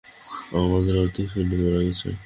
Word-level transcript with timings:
আমাদের 0.59 0.95
অর্ধেক 1.01 1.27
সৈন্য 1.31 1.51
মারা 1.61 1.81
গেছে! 1.87 2.09